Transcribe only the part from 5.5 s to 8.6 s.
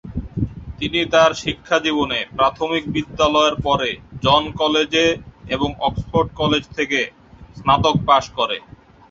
এবং Oxford college থেকে স্নাতক পাস করে।